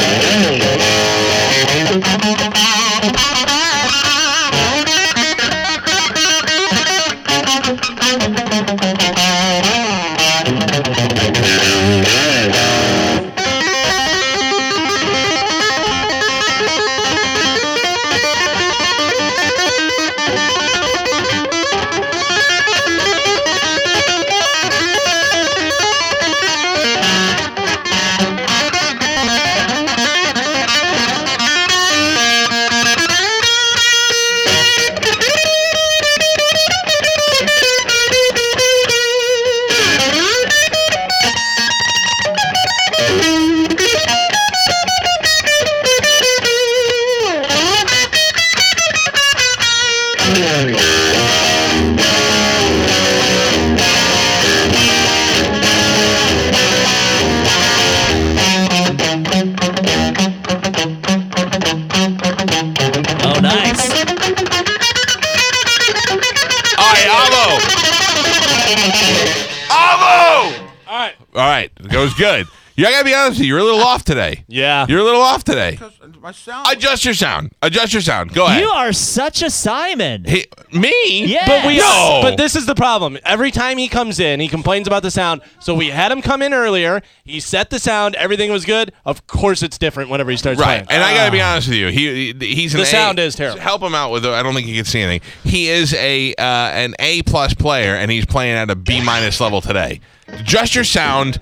[74.11, 74.45] Today.
[74.49, 74.87] Yeah.
[74.89, 75.79] You're a little off today.
[76.21, 76.67] My sound.
[76.71, 77.53] Adjust your sound.
[77.63, 78.35] Adjust your sound.
[78.35, 78.61] Go ahead.
[78.61, 80.25] You are such a Simon.
[80.25, 81.25] Hey, me?
[81.27, 81.47] Yeah.
[81.47, 82.19] But we No.
[82.23, 83.17] But this is the problem.
[83.25, 85.43] Every time he comes in, he complains about the sound.
[85.61, 87.01] So we had him come in earlier.
[87.25, 88.17] He set the sound.
[88.17, 88.93] Everything was good.
[89.07, 91.01] Of course, it's different whenever he starts Right, playing.
[91.01, 91.89] and I gotta be honest with you.
[91.89, 93.61] He, he he's an The A- sound is terrible.
[93.61, 94.27] Help him out with.
[94.27, 94.31] it.
[94.33, 95.29] I don't think he can see anything.
[95.45, 99.41] He is a uh, an A plus player, and he's playing at a B minus
[99.41, 100.01] level today.
[100.29, 101.39] Adjust your sound.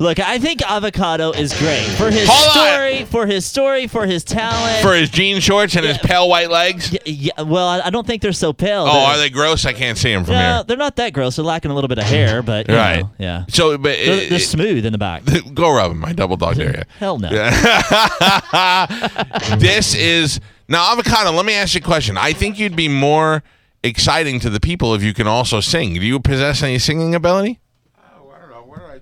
[0.00, 2.66] Look, I think Avocado is great for his Hold on.
[2.66, 4.80] story, for his story, for his talent.
[4.82, 6.90] for his jean shorts and his pale white legs.
[6.90, 8.86] Y- yeah, well, I I don't think they're so pale.
[8.88, 9.66] Oh, They're- are they gross?
[9.66, 10.64] I can't see them from No, here.
[10.66, 11.36] they're not that gross.
[11.36, 13.00] They're lacking a little bit of hair, but you Right.
[13.00, 13.44] know, yeah.
[13.50, 15.22] So, but They're, it- they're it- smooth in the back.
[15.54, 16.02] go rub him.
[16.02, 16.84] I double dog area.
[16.98, 17.28] Hell no.
[19.58, 21.32] this is now avocado.
[21.32, 22.16] Let me ask you a question.
[22.16, 23.42] I think you'd be more
[23.82, 25.94] exciting to the people if you can also sing.
[25.94, 27.58] Do you possess any singing ability?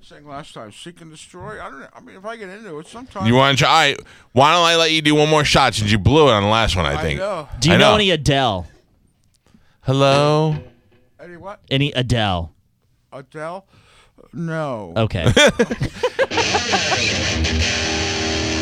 [0.00, 0.28] I don't know.
[0.30, 0.72] What did I sing last time?
[0.72, 1.60] Seek and Destroy?
[1.62, 1.88] I don't know.
[1.94, 3.26] I mean, if I get into it, sometimes.
[3.26, 3.70] You want to try?
[3.70, 4.00] All right,
[4.32, 6.48] why don't I let you do one more shot since you blew it on the
[6.48, 6.86] last one?
[6.86, 7.18] I I think.
[7.18, 7.48] know.
[7.60, 7.88] Do you I know.
[7.90, 7.94] know.
[7.96, 8.66] any Adele?
[9.82, 10.56] Hello.
[11.18, 11.60] Eddie, what?
[11.70, 12.52] Any Adele?
[13.12, 13.66] Adele?
[14.32, 14.92] No.
[14.96, 15.24] Okay.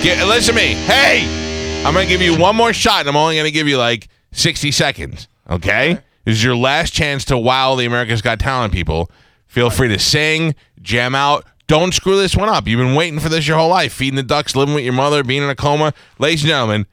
[0.02, 0.74] Get, listen to me.
[0.74, 4.08] Hey, I'm gonna give you one more shot, and I'm only gonna give you like
[4.32, 5.26] 60 seconds.
[5.50, 5.98] Okay.
[6.24, 9.10] This is your last chance to wow the America's Got Talent people.
[9.46, 10.54] Feel free to sing,
[10.86, 11.44] jam out.
[11.66, 12.66] Don't screw this one up.
[12.66, 13.92] You've been waiting for this your whole life.
[13.92, 15.92] Feeding the ducks, living with your mother, being in a coma.
[16.18, 16.86] Ladies and gentlemen,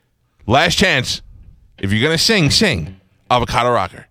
[0.48, 1.22] last chance.
[1.78, 3.00] If you're gonna sing, sing.
[3.30, 4.08] Avocado Rocker.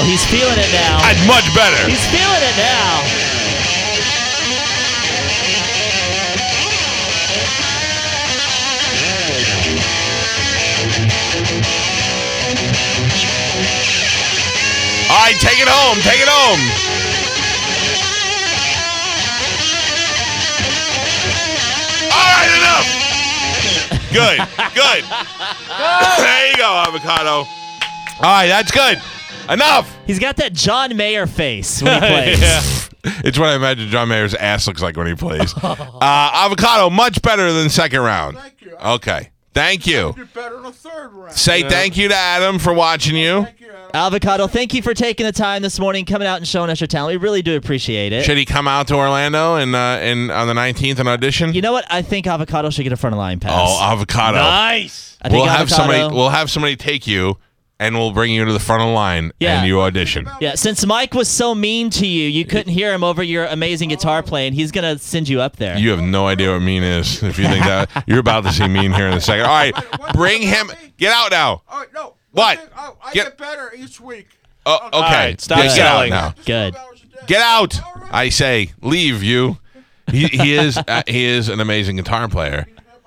[0.00, 1.00] Oh, he's feeling it now.
[1.04, 1.88] That's much better.
[1.88, 3.04] He's feeling it now.
[15.10, 15.98] All right, take it home.
[16.02, 16.60] Take it home.
[22.12, 22.86] All right, enough.
[24.12, 24.38] Good,
[24.74, 25.04] good.
[26.24, 27.46] there you go, avocado.
[28.20, 29.00] All right, that's good.
[29.50, 29.96] Enough.
[30.06, 32.40] He's got that John Mayer face when he plays.
[32.40, 32.62] yeah.
[33.24, 35.54] It's what I imagine John Mayer's ass looks like when he plays.
[36.02, 38.36] Uh, avocado, much better than second round.
[38.38, 38.76] Thank you.
[38.76, 39.30] Okay.
[39.52, 40.14] Thank you.
[40.16, 41.32] Did better in the third round.
[41.36, 43.42] Say thank you to Adam for watching you.
[43.44, 43.90] Thank you, Adam.
[43.94, 46.86] Avocado, thank you for taking the time this morning, coming out and showing us your
[46.86, 47.18] talent.
[47.18, 48.24] We really do appreciate it.
[48.24, 51.52] Should he come out to Orlando and uh, in on the 19th and audition?
[51.52, 51.84] You know what?
[51.90, 53.52] I think Avocado should get a front of line pass.
[53.54, 54.38] oh, avocado.
[54.38, 55.18] Nice.
[55.20, 56.14] I think We'll have Avocado, somebody.
[56.16, 57.36] We'll have somebody take you,
[57.80, 59.58] and we'll bring you to the front of the line, Yeah.
[59.58, 60.28] and you audition.
[60.40, 63.88] yeah, since Mike was so mean to you, you couldn't hear him over your amazing
[63.88, 64.52] guitar playing.
[64.52, 65.76] He's gonna send you up there.
[65.76, 67.22] You have no idea what mean is.
[67.22, 69.46] If you think that, you're about to see mean here in a second.
[69.46, 69.74] All right,
[70.14, 70.70] bring him.
[70.98, 71.62] Get out now.
[71.68, 72.14] All right, no.
[72.32, 72.58] What?
[72.60, 74.28] Thing, I, I Get- get, better each week.
[74.66, 74.96] Oh, okay.
[74.96, 76.34] All right, stop Yeah, get out now.
[76.44, 76.74] Good.
[76.74, 77.20] 12 hours a day.
[77.26, 77.80] Get out.
[78.12, 79.56] I say, leave you.
[80.10, 82.66] He, he is uh, he is an amazing guitar player.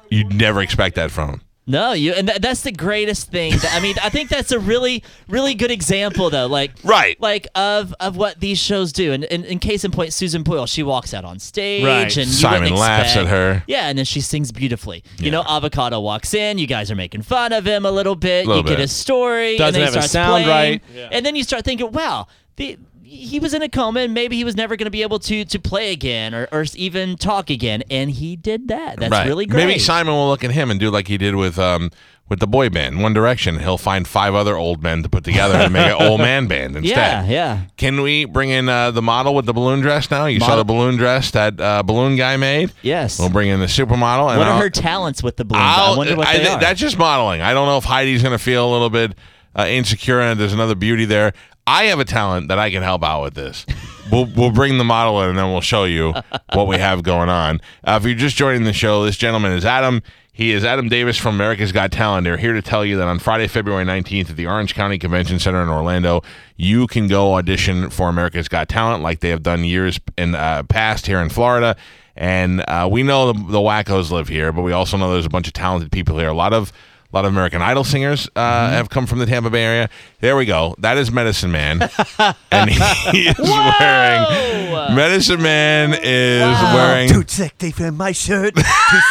[0.10, 1.42] You'd never expect that from him.
[1.66, 3.52] No, you and th- that's the greatest thing.
[3.54, 6.46] that- I mean, I think that's a really, really good example, though.
[6.48, 7.16] Like, Right.
[7.22, 9.14] like of of what these shows do.
[9.14, 12.04] And in, in case in point, Susan Boyle, she walks out on stage, Right.
[12.18, 13.64] and you Simon wouldn't laughs expect- at her.
[13.68, 15.06] Yeah, and then she sings beautifully.
[15.20, 16.58] You know, Avocado walks in.
[16.58, 18.46] You guys are making fun of him a little bit.
[18.46, 18.80] Little you get bit.
[18.80, 21.10] his story, Doesn't and then have his starts sound playing, right.
[21.14, 22.78] and then you start thinking, wow, the.
[23.04, 25.46] He was in a coma, and maybe he was never going to be able to
[25.46, 29.00] to play again or, or even talk again, and he did that.
[29.00, 29.28] That's right.
[29.28, 29.66] really great.
[29.66, 31.92] Maybe Simon will look at him and do like he did with um
[32.30, 33.60] with the boy band, One Direction.
[33.60, 36.78] He'll find five other old men to put together and make an old man band
[36.78, 36.96] instead.
[36.96, 37.62] Yeah, yeah.
[37.76, 40.26] Can we bring in uh, the model with the balloon dress now?
[40.28, 42.72] You saw the balloon dress that uh, balloon guy made.
[42.82, 43.20] Yes.
[43.20, 44.30] We'll bring in the supermodel.
[44.30, 46.50] And What are I'll- her talents with the balloon I wonder what I they thi-
[46.52, 46.60] are.
[46.62, 47.42] That's just modeling.
[47.42, 49.18] I don't know if Heidi's going to feel a little bit
[49.58, 51.34] uh, insecure and there's another beauty there.
[51.66, 53.66] I have a talent that I can help out with this.
[54.12, 56.14] we'll, we'll bring the model in and then we'll show you
[56.54, 57.62] what we have going on.
[57.84, 60.02] Uh, if you're just joining the show, this gentleman is Adam.
[60.36, 62.24] He is Adam Davis from America's Got Talent.
[62.24, 65.38] They're here to tell you that on Friday, February 19th at the Orange County Convention
[65.38, 66.24] Center in Orlando,
[66.58, 70.64] you can go audition for America's Got Talent like they have done years in uh,
[70.64, 71.76] past here in Florida.
[72.16, 75.30] And uh, we know the, the wackos live here, but we also know there's a
[75.30, 76.30] bunch of talented people here.
[76.30, 76.74] A lot of
[77.14, 78.74] a lot of American Idol singers uh, Mm-hmm.
[78.74, 79.90] have come from the Tampa Bay area.
[80.20, 80.74] There we go.
[80.80, 81.82] That is Medicine Man,
[82.52, 87.10] and he is wearing Medicine Man is wearing.
[87.10, 88.56] Too sexy for my shirt.
[88.56, 88.62] Too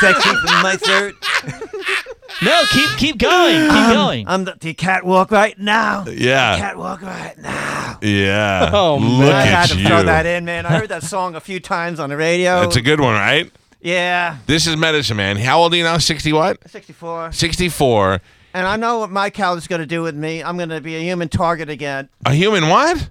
[0.01, 1.15] sexy for my shirt.
[2.43, 4.29] no, keep keep going, keep Um, going.
[4.29, 6.05] I'm the, the catwalk right now.
[6.09, 7.99] Yeah, Catwalk right now.
[8.03, 8.71] yeah.
[8.73, 9.33] Oh, Look man.
[9.33, 9.87] I had to you.
[9.87, 10.67] throw that in, man.
[10.67, 12.61] I heard that song a few times on the radio.
[12.63, 13.51] That's a good one, right?
[13.83, 15.37] Yeah, This is Medicine Man.
[15.37, 15.99] How old are you now?
[15.99, 16.59] Sixty what?
[16.71, 17.33] 64.
[17.33, 18.21] Sixty-four.
[18.55, 20.43] And I know what my cow is going to do with me.
[20.43, 22.09] I'm going to be a human target again.
[22.27, 23.11] A human what?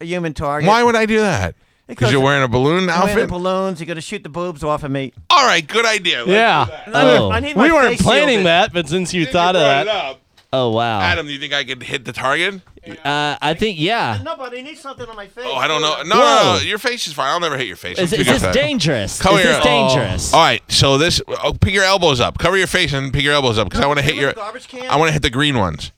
[0.00, 0.66] A human target.
[0.66, 1.54] Why would I do that?
[1.86, 3.20] Because Because you're wearing a balloon I'm wearing outfit.
[3.28, 3.80] the balloons.
[3.80, 5.12] You're going to shoot the boobs off of me.
[5.30, 6.18] All right, good idea.
[6.18, 6.64] Let's do Yeah.
[6.86, 6.88] that.
[6.94, 7.30] Oh.
[7.30, 8.46] I need my We weren't planning shielded.
[8.46, 10.20] that, but since you Since thought of brought it that, up,
[10.52, 11.00] Oh wow.
[11.00, 12.62] Adam, do you think I could hit the target?
[13.04, 14.18] Uh, I think yeah.
[14.24, 15.44] No, but I need something on my face.
[15.46, 15.96] Oh, I don't know.
[16.04, 16.54] No, no, Whoa.
[16.56, 17.28] no, your face is fine.
[17.28, 17.98] I'll never hit your face.
[17.98, 18.54] Is, I'm is too this good for that.
[18.54, 19.20] dangerous?
[19.20, 19.52] Come is here.
[19.52, 20.32] this dangerous?
[20.32, 21.20] All right, so this.
[21.44, 22.38] Oh, pick your elbows up.
[22.38, 24.32] Cover your face and pick your elbows up because I want to hit your.
[24.32, 24.88] garbage can?
[24.88, 25.92] I want to hit the green ones.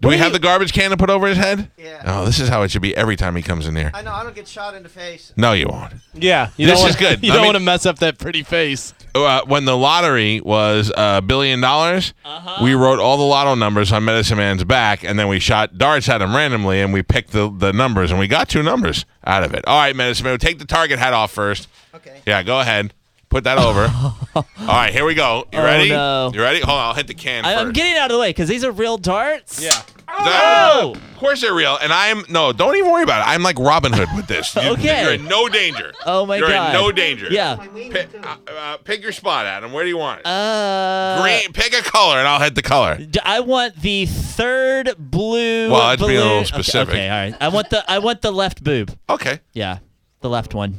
[0.00, 1.70] Do What we have you- the garbage can to put over his head?
[1.76, 2.02] Yeah.
[2.06, 3.90] Oh, this is how it should be every time he comes in here.
[3.92, 4.12] I know.
[4.12, 5.32] I don't get shot in the face.
[5.36, 5.92] No, you won't.
[6.14, 7.22] yeah, you This don't is wanna- good.
[7.26, 8.94] You I don't mean- want to mess up that pretty face.
[9.14, 12.62] Uh, when the lottery was a billion dollars, Uh-huh.
[12.64, 16.08] we wrote all the lotto numbers on Medicine Man's back, and then we shot darts
[16.08, 19.42] at him randomly, and we picked the, the numbers, and we got two numbers out
[19.42, 19.64] of it.
[19.66, 21.68] All right, Medicine Man, take the target hat off first.
[21.94, 22.20] Okay.
[22.26, 22.92] Yeah, go ahead.
[23.28, 23.92] Put that over.
[24.34, 25.46] All right, here we go.
[25.52, 25.90] You Oh, ready?
[25.90, 26.30] no.
[26.32, 26.60] You ready?
[26.60, 27.66] Hold on, I'll hit the can I, first.
[27.66, 29.62] I'm getting out of the way because these are real darts.
[29.62, 29.82] Yeah.
[30.08, 32.52] No, Of course they're real, and I'm no.
[32.54, 33.30] Don't even worry about it.
[33.30, 34.56] I'm like Robin Hood with this.
[34.56, 35.02] You, Okay.
[35.02, 35.92] You're in no danger.
[36.06, 36.46] Oh my god.
[36.46, 36.74] you're god.
[36.74, 37.26] in no danger.
[37.30, 37.56] Yeah.
[37.56, 39.72] Pick, uh, uh, pick your spot, Adam.
[39.72, 40.26] Where do you want it?
[40.26, 41.52] Uh, Green.
[41.52, 42.96] Pick a color, and I'll hit the color.
[42.96, 45.70] d- I want the third blue.
[45.70, 46.26] Well, that's being a balloon.
[46.28, 46.94] little Okay, specific.
[46.94, 47.34] Okay, all right.
[47.40, 48.96] I want the I want the left boob.
[49.10, 49.40] Okay.
[49.52, 49.78] Yeah,
[50.20, 50.78] the left one.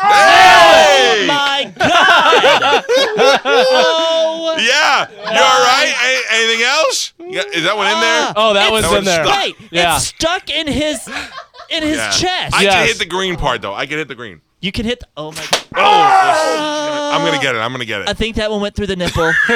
[0.00, 1.22] Hey!
[1.22, 2.84] Oh my God!
[3.44, 5.08] oh, Yeah.
[5.10, 5.92] You all right?
[5.94, 7.12] Uh, Any- anything else?
[7.18, 8.32] You got- is that one in uh, there?
[8.36, 9.24] Oh, that it's was in there.
[9.24, 9.36] stuck.
[9.38, 9.96] Wait, Yeah.
[9.96, 11.06] it's stuck in his
[11.68, 12.10] in his Yeah.
[12.10, 12.54] chest.
[12.54, 12.74] I Yes.
[12.74, 13.74] can hit the green part though.
[13.74, 14.40] I can hit the green.
[14.60, 15.00] You can hit.
[15.00, 15.60] The, oh my God!
[15.76, 17.58] Oh, I'm gonna get it.
[17.58, 18.08] I'm gonna get it.
[18.08, 19.32] I think that one went through the nipple.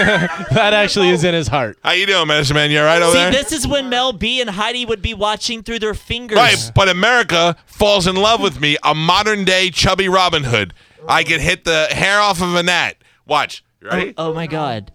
[0.54, 1.78] That actually is in his heart.
[1.84, 2.70] How you doing, Medicine Man?
[2.70, 3.30] You all right over See, there?
[3.32, 6.36] this is when Mel B and Heidi would be watching through their fingers.
[6.36, 10.74] Right, but America falls in love with me, a modern day chubby Robin Hood.
[11.08, 12.96] I can hit the hair off of a gnat.
[13.26, 13.64] Watch.
[13.82, 14.14] You ready?
[14.16, 14.90] Oh, oh my God!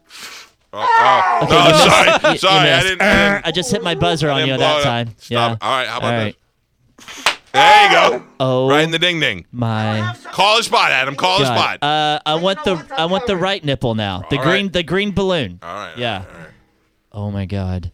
[0.74, 1.40] Oh, oh.
[1.44, 2.70] Okay, no, you sorry, You- you sorry.
[2.72, 3.02] I didn't.
[3.02, 5.08] I didn't I just hit my buzzer on you blow that it time.
[5.18, 5.30] Stop.
[5.30, 5.68] Yeah.
[5.68, 6.36] All right, how about All right.
[7.52, 8.24] There you go.
[8.40, 9.46] Oh Right in the ding ding.
[9.52, 11.16] my Call a spot, Adam.
[11.16, 11.58] Call a God.
[11.80, 11.84] spot.
[11.84, 14.24] Uh, I want the I want the right nipple now.
[14.30, 14.74] The All green right.
[14.74, 15.60] the green balloon.
[15.64, 15.98] all right.
[15.98, 16.18] Yeah.
[16.18, 16.50] all right, all right.
[17.12, 17.92] Oh my God.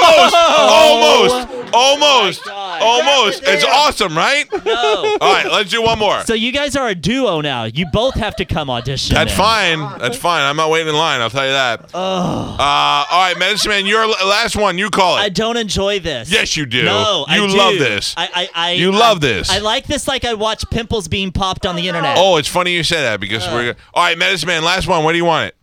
[0.00, 1.48] Almost.
[1.74, 2.44] Almost.
[2.44, 2.82] God.
[2.82, 3.42] Almost.
[3.44, 4.44] It's awesome, right?
[4.64, 5.16] No.
[5.20, 6.22] All right, let's do one more.
[6.24, 7.64] so you guys are a duo now.
[7.64, 9.14] You both have to come audition.
[9.14, 9.36] That's in.
[9.36, 9.98] fine.
[9.98, 10.42] That's fine.
[10.42, 11.20] I'm not waiting in line.
[11.20, 11.90] I'll tell you that.
[11.92, 12.56] Oh.
[12.58, 14.78] Uh, all right, Medicine Man, your last one.
[14.78, 15.20] You call it.
[15.20, 16.30] I don't enjoy this.
[16.30, 16.84] Yes, you do.
[16.84, 17.56] No, I You do.
[17.56, 18.14] love this.
[18.16, 19.50] I, I, I You I- love this.
[19.50, 22.16] I like this like I watch pimples being popped on the internet.
[22.18, 23.74] oh, it's funny you say that because we're.
[23.94, 25.04] All right, Medicine Man, last one.
[25.04, 25.56] Where do you want it?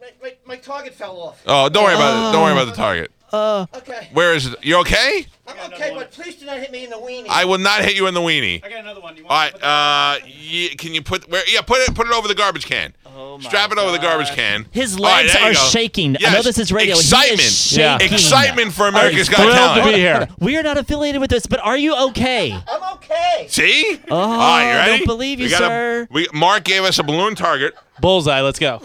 [0.00, 1.42] My, my, my, my target fell off.
[1.46, 2.32] Oh, don't worry about it.
[2.32, 3.10] Don't worry about the target.
[3.32, 4.08] Uh, Okay.
[4.12, 4.64] Where is it?
[4.64, 5.26] You okay?
[5.46, 7.26] I'm okay, but please do not hit me in the weenie.
[7.28, 8.64] I will not hit you in the weenie.
[8.64, 9.16] I got another one.
[9.16, 10.22] You want All right.
[10.22, 11.42] Uh, ye- can you put where?
[11.48, 11.94] Yeah, put it.
[11.94, 12.92] Put it over the garbage can.
[13.06, 14.66] Oh my Strap it over the garbage can.
[14.72, 15.58] His All right, legs there you are go.
[15.68, 16.16] shaking.
[16.16, 16.32] I Yes.
[16.32, 16.94] know this is radio.
[16.94, 17.72] He is Excitement.
[17.72, 17.98] Yeah.
[17.98, 18.14] shaking.
[18.14, 19.84] Excitement for America's Got Thrilled to Talent.
[19.94, 20.28] be here.
[20.40, 22.52] We are not affiliated with this, but are you okay?
[22.52, 23.14] I'm okay.
[23.14, 23.46] okay.
[23.48, 24.00] See?
[24.10, 24.98] Oh, All right, you I ready?
[24.98, 26.08] don't believe you, we got a- sir.
[26.10, 27.74] we, Mark gave us a balloon target.
[28.00, 28.40] Bullseye.
[28.40, 28.80] Let's go.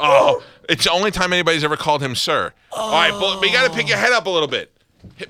[0.00, 2.52] Oh, it's the only time anybody's ever called him sir.
[2.72, 4.70] All right, but you got to pick your head up a little bit.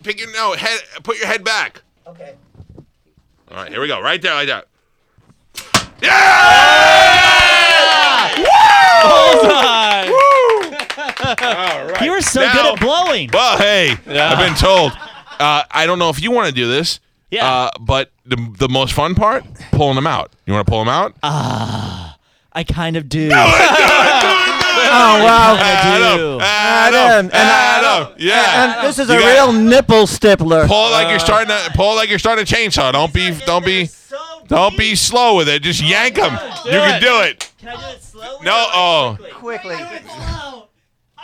[0.03, 0.81] Pick your no head.
[1.03, 1.83] Put your head back.
[2.07, 2.35] Okay.
[3.51, 4.01] All right, here we go.
[4.01, 4.67] Right there, like that.
[6.03, 7.25] Yeah!
[9.03, 10.09] Bullseye.
[11.41, 12.01] All right.
[12.03, 13.31] You were so Now- good at blowing.
[13.33, 14.93] Well, hey, I've been told.
[15.39, 17.01] Uh, I don't know if you want to do this.
[17.31, 17.47] Yeah.
[17.47, 20.33] Uh, but the the most fun part, pulling them out.
[20.47, 21.15] You want to pull them out?
[21.23, 22.17] Ah,
[22.53, 23.31] I kind of do.
[23.33, 24.41] Oh
[25.25, 25.57] wow.
[25.59, 26.39] Adam, do.
[26.41, 28.15] Adam, Adam, Adam.
[28.19, 28.79] Yeah.
[28.79, 30.67] And this is a got- real nipple stippler.
[30.67, 32.93] Pull like you're starting to pull like you're starting a chainsaw.
[32.93, 33.89] Don't be don't be
[34.47, 35.63] don't be slow with it.
[35.63, 36.33] Just yank them.
[36.65, 37.53] You can do it.
[37.59, 38.45] Can I do it slowly?
[38.45, 39.19] No, oh.
[39.35, 39.77] Quickly.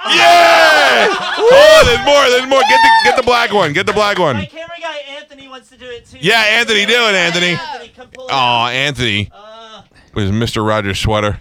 [0.06, 1.08] Yeah!
[1.52, 2.28] Oh, there's more.
[2.30, 2.60] There's more.
[2.60, 3.72] Get the get the black one.
[3.72, 4.36] Get the black one.
[4.36, 4.48] My one.
[4.48, 6.18] camera guy Anthony wants to do it too.
[6.20, 7.48] Yeah, Anthony, do it, Anthony.
[7.52, 9.30] Anthony, come pull it Oh, Anthony.
[9.34, 9.82] Uh,
[10.14, 10.66] With Mr.
[10.66, 11.40] Rogers sweater.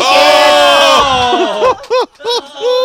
[0.00, 1.74] Oh!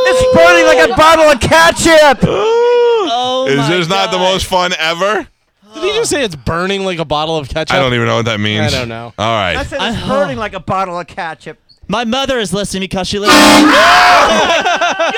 [0.07, 2.19] It's burning like a bottle of ketchup.
[2.23, 5.27] oh Is my this not the most fun ever?
[5.73, 7.75] Did he just say it's burning like a bottle of ketchup?
[7.75, 8.73] I don't even know what that means.
[8.73, 9.13] I don't know.
[9.17, 9.57] All right.
[9.57, 11.57] I said it's I- burning like a bottle of ketchup.
[11.87, 13.33] My mother is listening because she lives.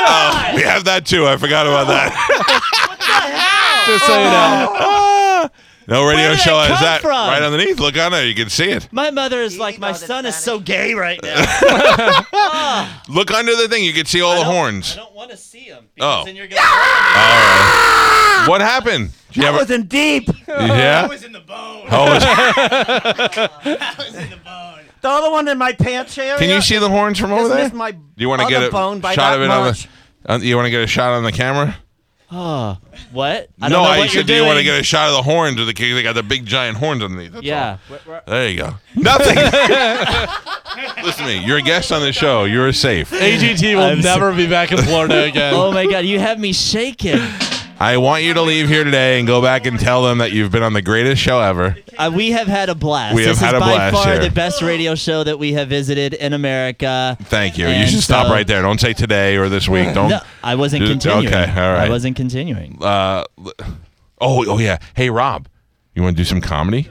[0.07, 1.25] Oh we have that too.
[1.27, 2.11] I forgot about that.
[3.87, 4.75] Just so you know.
[4.79, 5.24] Oh.
[5.87, 5.93] Ah.
[5.93, 7.11] no radio did show that has that from?
[7.11, 7.79] right underneath.
[7.79, 8.25] Look on there.
[8.25, 8.87] You can see it.
[8.91, 11.35] My mother is like, my know the son is so gay right now.
[13.09, 13.83] Look under the thing.
[13.83, 14.55] You can see all the horns.
[14.55, 14.95] I horns.
[14.95, 16.25] don't want to see him because Oh.
[16.25, 16.61] then you're gonna.
[16.61, 18.49] throw me.
[18.49, 19.11] What happened?
[19.29, 20.27] Did you That have a- was in deep.
[20.47, 21.11] yeah?
[21.11, 21.87] in the bone.
[21.91, 22.05] Oh,
[23.97, 24.79] was- in the bone.
[25.01, 26.37] The other one in my pants area.
[26.37, 27.63] can you see the horns from over Just there?
[27.65, 29.51] missed my Do you want to other get a bone by shot that of it
[29.51, 29.83] on much.
[30.23, 30.33] the?
[30.33, 31.77] On, you want to get a shot on the camera?
[32.31, 32.77] Oh,
[33.11, 33.49] what?
[33.61, 35.13] I no, know I what said, you're do you want to get a shot of
[35.15, 35.93] the horns of the cake?
[35.93, 37.33] They got the big giant horns underneath.
[37.33, 37.77] That's Yeah.
[37.89, 38.19] all.
[38.25, 38.73] There you go.
[38.95, 39.35] Nothing.
[41.05, 41.45] Listen to me.
[41.45, 42.45] You're a guest on the show.
[42.45, 43.11] You're safe.
[43.11, 45.53] AGT will I'm so- never be back in Florida again.
[45.53, 47.21] Oh my god, you have me shaking.
[47.77, 50.51] I want you to leave here today and go back and tell them that you've
[50.51, 51.75] been on the greatest show ever.
[51.97, 53.15] Uh, we have had a blast.
[53.15, 54.19] We have this had is a by blast far here.
[54.21, 57.17] the best radio show that we have visited in America.
[57.23, 57.65] Thank you.
[57.67, 58.61] you And should stop so- right there.
[58.61, 59.93] Don't say today or this week.
[59.93, 60.09] Don't.
[60.09, 61.27] No, I wasn't Just- continuing.
[61.27, 61.87] okay, all right.
[61.87, 62.77] I wasn't continuing.
[62.81, 63.51] Uh, l-
[64.21, 64.77] oh, oh yeah.
[64.93, 65.47] Hey, Rob,
[65.95, 66.89] you want to do some comedy?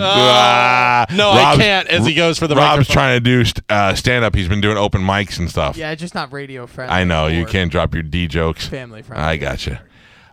[0.00, 1.88] Ah, no, I can't.
[1.88, 2.92] As he goes for the Rob's microphone.
[2.94, 4.34] trying to do st- uh, stand up.
[4.34, 5.76] He's been doing open mics and stuff.
[5.76, 6.94] Yeah, just not radio friendly.
[6.94, 8.66] I know you or can't drop your D jokes.
[8.66, 9.24] Family friendly.
[9.24, 9.82] I gotcha.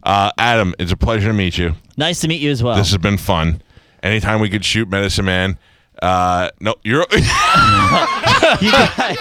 [0.05, 1.73] Uh, Adam, it's a pleasure to meet you.
[1.97, 2.75] Nice to meet you as well.
[2.77, 3.61] This has been fun.
[4.03, 5.57] Anytime we could shoot Medicine Man.
[6.01, 7.05] Uh, no, you're.
[7.11, 7.21] you,
[8.71, 9.17] guys-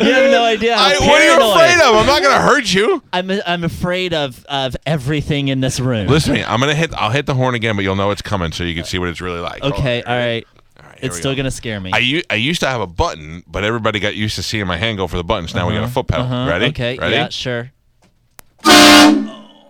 [0.00, 0.74] you have no idea.
[0.76, 1.94] I, what are you afraid of?
[1.96, 3.02] I'm not gonna hurt you.
[3.12, 6.06] I'm I'm afraid of of everything in this room.
[6.08, 6.44] Listen to me.
[6.44, 6.92] I'm gonna hit.
[6.94, 9.08] I'll hit the horn again, but you'll know it's coming, so you can see what
[9.08, 9.62] it's really like.
[9.62, 10.46] Okay, all right.
[10.80, 11.36] all right, It's still go.
[11.38, 11.90] gonna scare me.
[11.92, 14.76] I, u- I used to have a button, but everybody got used to seeing my
[14.76, 15.54] hand go for the buttons.
[15.54, 16.26] Now we got a foot pedal.
[16.26, 16.66] Uh-huh, Ready?
[16.66, 16.96] Okay.
[16.98, 17.14] Ready?
[17.14, 17.28] Yeah.
[17.28, 17.70] Sure.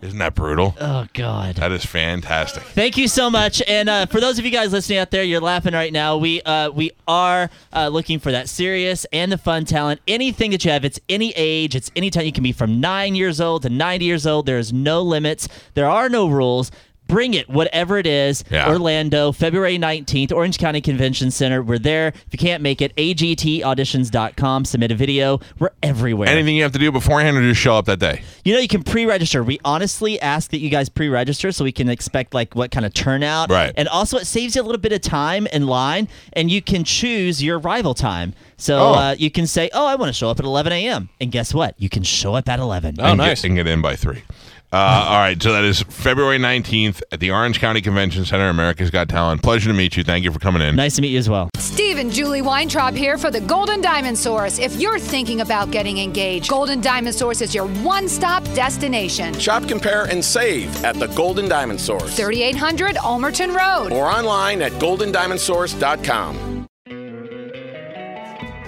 [0.00, 0.74] Isn't that brutal?
[0.80, 1.56] Oh God.
[1.56, 2.62] That is fantastic.
[2.62, 3.61] Thank you so much.
[3.66, 6.16] And uh, for those of you guys listening out there, you're laughing right now.
[6.16, 10.00] We uh, we are uh, looking for that serious and the fun talent.
[10.06, 12.26] Anything that you have, it's any age, it's any time.
[12.26, 14.46] You can be from nine years old to 90 years old.
[14.46, 15.48] There is no limits.
[15.74, 16.70] There are no rules.
[17.08, 18.44] Bring it, whatever it is.
[18.50, 18.68] Yeah.
[18.70, 21.62] Orlando, February 19th, Orange County Convention Center.
[21.62, 22.08] We're there.
[22.08, 24.64] If you can't make it, agtauditions.com.
[24.64, 25.40] Submit a video.
[25.58, 26.28] We're everywhere.
[26.28, 28.22] Anything you have to do beforehand, or just show up that day?
[28.44, 29.42] You know, you can pre-register.
[29.42, 32.94] We honestly ask that you guys pre-register so we can expect like what kind of
[32.94, 33.50] turnout.
[33.50, 33.72] Right.
[33.76, 36.84] And also, it saves you a little bit of time in line, and you can
[36.84, 38.34] choose your arrival time.
[38.56, 38.94] So Oh.
[38.94, 41.54] uh, you can say, "Oh, I want to show up at 11 a.m." And guess
[41.54, 41.74] what?
[41.78, 42.96] You can show up at 11.
[42.98, 43.42] Oh, and nice.
[43.42, 44.22] Get, and get in by three.
[44.70, 44.76] Uh,
[45.09, 48.50] all right, so that is February 19th at the Orange County Convention Center.
[48.50, 49.42] America's Got Talent.
[49.42, 50.04] Pleasure to meet you.
[50.04, 50.76] Thank you for coming in.
[50.76, 51.48] Nice to meet you as well.
[51.57, 54.59] Steve and Julie Weintraub here for the Golden Diamond Source.
[54.59, 59.33] If you're thinking about getting engaged, Golden Diamond Source is your one stop destination.
[59.38, 63.90] Shop, compare, and save at the Golden Diamond Source 3800 Almerton Road.
[63.92, 66.66] or online at goldendiamondsource.com.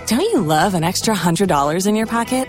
[0.06, 2.48] Don't you love an extra $100 in your pocket?